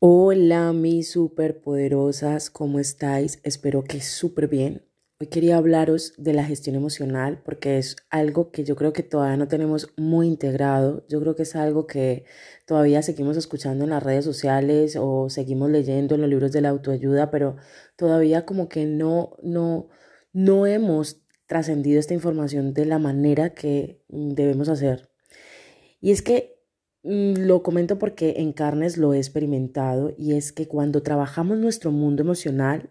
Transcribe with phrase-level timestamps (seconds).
[0.00, 3.40] Hola mis superpoderosas, ¿cómo estáis?
[3.42, 4.86] Espero que súper bien.
[5.18, 9.36] Hoy quería hablaros de la gestión emocional porque es algo que yo creo que todavía
[9.36, 11.04] no tenemos muy integrado.
[11.08, 12.24] Yo creo que es algo que
[12.64, 16.68] todavía seguimos escuchando en las redes sociales o seguimos leyendo en los libros de la
[16.68, 17.56] autoayuda, pero
[17.96, 19.88] todavía como que no, no,
[20.32, 25.10] no hemos trascendido esta información de la manera que debemos hacer.
[26.00, 26.57] Y es que
[27.08, 32.22] lo comento porque en carnes lo he experimentado y es que cuando trabajamos nuestro mundo
[32.22, 32.90] emocional,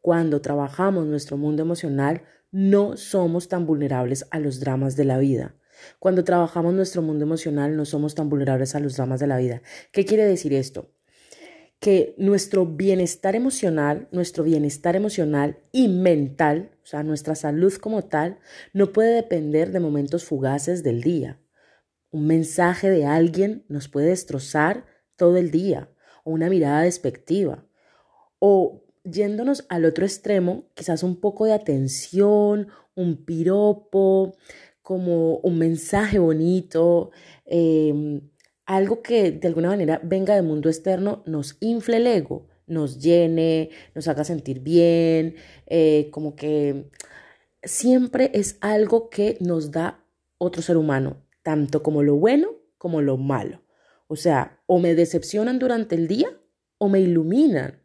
[0.00, 5.56] cuando trabajamos nuestro mundo emocional, no somos tan vulnerables a los dramas de la vida.
[5.98, 9.62] Cuando trabajamos nuestro mundo emocional, no somos tan vulnerables a los dramas de la vida.
[9.90, 10.92] ¿Qué quiere decir esto?
[11.80, 18.38] Que nuestro bienestar emocional, nuestro bienestar emocional y mental, o sea, nuestra salud como tal,
[18.72, 21.40] no puede depender de momentos fugaces del día.
[22.16, 25.90] Un mensaje de alguien nos puede destrozar todo el día,
[26.24, 27.66] o una mirada despectiva,
[28.38, 34.34] o yéndonos al otro extremo, quizás un poco de atención, un piropo,
[34.80, 37.10] como un mensaje bonito,
[37.44, 38.22] em,
[38.64, 43.68] algo que de alguna manera venga del mundo externo, nos infle el ego, nos llene,
[43.94, 45.34] nos haga sentir bien,
[45.66, 46.88] eh, como que
[47.62, 50.02] siempre es algo que nos da
[50.38, 53.62] otro ser humano, tanto como lo bueno como lo malo.
[54.08, 56.28] O sea, o me decepcionan durante el día
[56.78, 57.84] o me iluminan.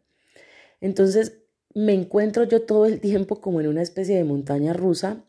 [0.80, 5.24] Entonces, me encuentro yo todo el tiempo como en una especie de montaña rusa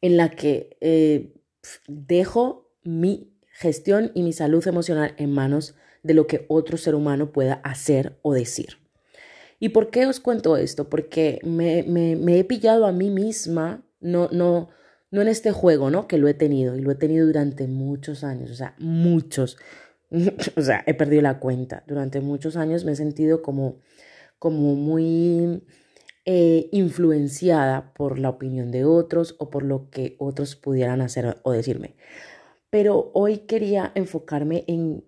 [0.00, 1.34] en la que eh,
[1.86, 7.30] dejo mi gestión y mi salud emocional en manos de lo que otro ser humano
[7.30, 8.78] pueda hacer o decir.
[9.60, 10.88] ¿Y por qué os cuento esto?
[10.88, 14.70] Porque me, me, he pillado a mí misma, no, no,
[15.12, 16.08] no en este juego, ¿no?
[16.08, 19.58] Que lo he tenido y lo he tenido durante muchos años, o sea, muchos,
[20.56, 21.84] o sea, he perdido la cuenta.
[21.86, 23.76] Durante muchos años me he sentido como,
[24.38, 25.62] como muy
[26.24, 31.52] eh, influenciada por la opinión de otros o por lo que otros pudieran hacer o
[31.52, 31.94] decirme.
[32.70, 35.04] Pero hoy quería enfocarme en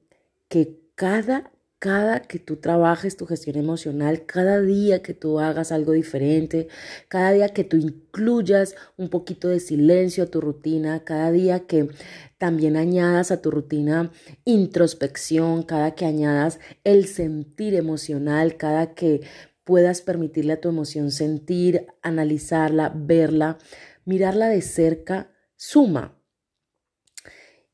[0.49, 1.51] que cada
[1.85, 6.69] cada que tú trabajes tu gestión emocional, cada día que tú hagas algo diferente,
[7.09, 11.91] cada día que tú incluyas un poquito de silencio a tu rutina, cada día que
[12.39, 14.11] también añadas a tu rutina
[14.47, 19.21] introspección, cada que añadas el sentir emocional, cada que
[19.63, 23.59] puedas permitirle a tu emoción sentir, analizarla, verla,
[24.07, 26.19] mirarla de cerca, suma.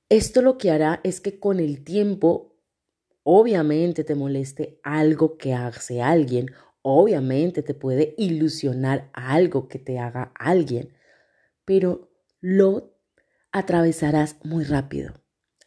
[0.09, 2.50] Esto lo que hará es que con el tiempo
[3.33, 6.47] Obviamente te moleste algo que hace alguien,
[6.83, 10.97] obviamente te puede ilusionar algo que te haga alguien,
[11.65, 12.11] pero
[12.41, 12.99] lo
[13.53, 15.15] atravesarás muy rápido.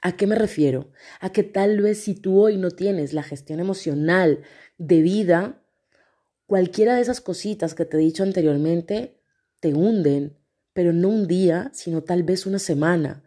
[0.01, 0.91] ¿A qué me refiero?
[1.21, 4.43] A que tal vez si tú hoy no tienes la gestión emocional
[4.77, 5.63] de vida,
[6.45, 9.21] cualquiera de esas cositas que te he dicho anteriormente
[9.61, 10.37] te hunden,
[10.73, 13.23] pero no un día, sino tal vez una semana.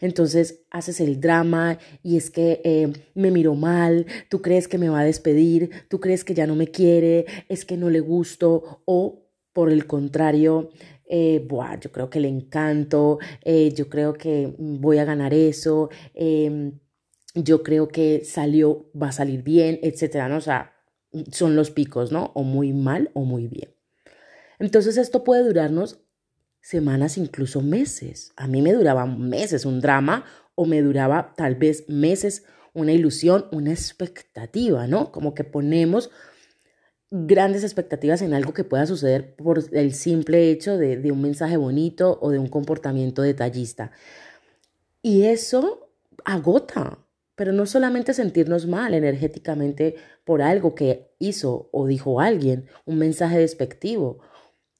[0.00, 4.88] Entonces haces el drama y es que eh, me miró mal, tú crees que me
[4.88, 8.82] va a despedir, tú crees que ya no me quiere, es que no le gusto
[8.84, 10.70] o por el contrario,
[11.08, 11.46] eh,
[11.80, 16.78] yo creo que le encanto, eh, yo creo que voy a ganar eso, em,
[17.34, 20.36] yo creo que salió, va a salir bien, etcétera, ¿no?
[20.36, 20.74] O sea,
[21.32, 22.32] son los picos, ¿no?
[22.34, 23.74] O muy mal o muy bien.
[24.58, 26.00] Entonces esto puede durarnos
[26.68, 28.32] semanas, incluso meses.
[28.36, 33.46] A mí me duraba meses un drama o me duraba tal vez meses una ilusión,
[33.52, 35.10] una expectativa, ¿no?
[35.10, 36.10] Como que ponemos
[37.10, 41.56] grandes expectativas en algo que pueda suceder por el simple hecho de, de un mensaje
[41.56, 43.90] bonito o de un comportamiento detallista.
[45.00, 45.88] Y eso
[46.26, 46.98] agota,
[47.34, 49.96] pero no solamente sentirnos mal energéticamente
[50.26, 54.18] por algo que hizo o dijo alguien, un mensaje despectivo,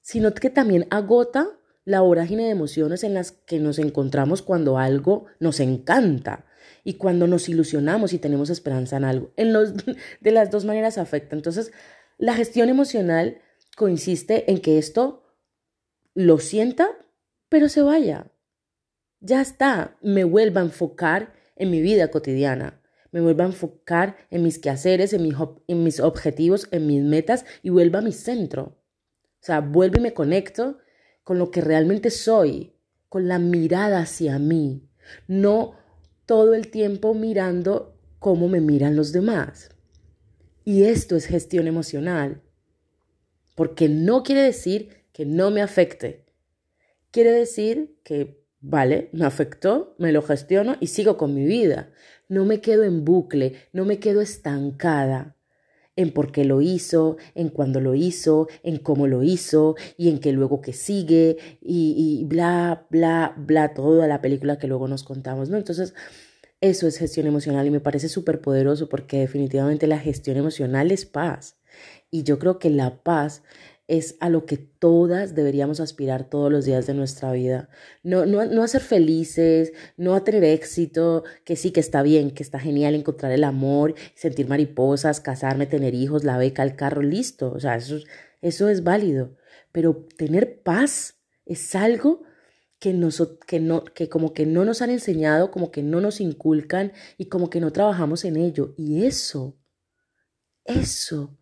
[0.02, 1.57] sino que también agota
[1.88, 6.44] la vorágine de emociones en las que nos encontramos cuando algo nos encanta
[6.84, 9.32] y cuando nos ilusionamos y tenemos esperanza en algo.
[9.36, 9.72] En los,
[10.20, 11.34] de las dos maneras afecta.
[11.34, 11.72] Entonces,
[12.18, 13.40] la gestión emocional
[13.74, 15.24] consiste en que esto
[16.12, 16.90] lo sienta,
[17.48, 18.32] pero se vaya.
[19.20, 22.82] Ya está, me vuelva a enfocar en mi vida cotidiana,
[23.12, 25.22] me vuelva a enfocar en mis quehaceres, en
[25.82, 28.78] mis, objetivos, en mis metas y vuelva a mi centro.
[29.40, 30.76] O sea, vuelvo y me conecto
[31.28, 32.72] con lo que realmente soy,
[33.10, 34.88] con la mirada hacia mí,
[35.26, 35.74] no
[36.24, 39.68] todo el tiempo mirando cómo me miran los demás.
[40.64, 42.40] Y esto es gestión emocional,
[43.56, 46.24] porque no quiere decir que no me afecte.
[47.10, 51.92] Quiere decir que, vale, me afectó, me lo gestiono y sigo con mi vida.
[52.28, 55.36] no me quedo en bucle, no me quedo estancada
[55.98, 60.20] en por qué lo hizo, en cuándo lo hizo, en cómo lo hizo y en
[60.20, 65.02] qué luego que sigue y, y bla, bla, bla, toda la película que luego nos
[65.02, 65.56] contamos, ¿no?
[65.56, 65.94] Entonces,
[66.60, 71.04] eso es gestión emocional y me parece súper poderoso porque definitivamente la gestión emocional es
[71.04, 71.56] paz.
[72.12, 73.42] Y yo creo que la paz
[73.88, 77.70] es a lo que todas deberíamos aspirar todos los días de nuestra vida.
[78.02, 82.30] No, no, no a ser felices, no a tener éxito, que sí que está bien,
[82.30, 87.02] que está genial encontrar el amor, sentir mariposas, casarme, tener hijos, la beca, el carro,
[87.02, 87.50] listo.
[87.50, 87.96] O sea, eso,
[88.42, 89.36] eso es válido.
[89.72, 92.22] Pero tener paz es algo
[92.78, 96.20] que, nos, que, no, que como que no nos han enseñado, como que no nos
[96.20, 98.74] inculcan y como que no trabajamos en ello.
[98.76, 99.58] Y eso,
[100.64, 101.38] eso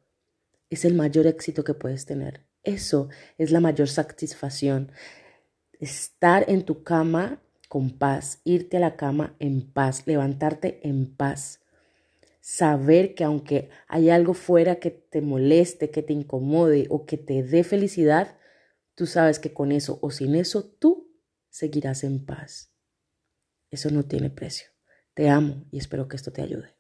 [0.71, 2.47] es el mayor éxito que puedes tener.
[2.63, 3.09] Eso
[3.39, 4.91] es la mayor satisfacción.
[5.79, 11.61] Estar en tu cama con paz, irte a la cama en paz, levantarte en paz.
[12.41, 17.43] Saber que aunque hay algo fuera que te moleste, que te incomode o que te
[17.43, 18.39] dé felicidad,
[18.95, 21.13] tú sabes que con eso o sin eso tú
[21.51, 22.73] seguirás en paz.
[23.71, 24.69] Eso no tiene precio.
[25.15, 26.76] Te amo y espero que esto te ayude.